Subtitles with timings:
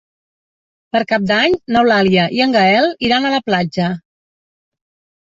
[0.95, 3.91] Per Cap d'Any n'Eulàlia i en Gaël iran a la platja.